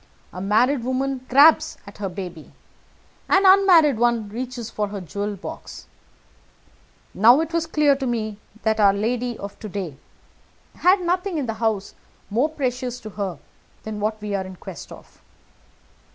A 0.33 0.41
married 0.41 0.83
woman 0.83 1.23
grabs 1.29 1.77
at 1.85 1.99
her 1.99 2.09
baby 2.09 2.51
an 3.29 3.43
unmarried 3.45 3.99
one 3.99 4.29
reaches 4.29 4.67
for 4.67 4.87
her 4.87 4.99
jewel 4.99 5.35
box. 5.35 5.85
Now 7.13 7.39
it 7.39 7.53
was 7.53 7.67
clear 7.67 7.95
to 7.95 8.07
me 8.07 8.39
that 8.63 8.79
our 8.79 8.93
lady 8.95 9.37
of 9.37 9.59
to 9.59 9.69
day 9.69 9.97
had 10.77 11.01
nothing 11.01 11.37
in 11.37 11.45
the 11.45 11.53
house 11.53 11.93
more 12.31 12.49
precious 12.49 12.99
to 13.01 13.11
her 13.11 13.37
than 13.83 13.99
what 13.99 14.19
we 14.19 14.33
are 14.33 14.43
in 14.43 14.55
quest 14.55 14.91
of. 14.91 15.21